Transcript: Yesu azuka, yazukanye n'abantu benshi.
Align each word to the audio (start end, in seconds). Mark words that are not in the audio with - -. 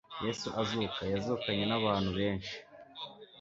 Yesu 0.25 0.47
azuka, 0.61 1.01
yazukanye 1.13 1.63
n'abantu 1.67 2.09
benshi. 2.17 2.55